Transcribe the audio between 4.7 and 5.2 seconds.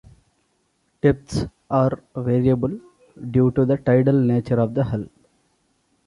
the Hull.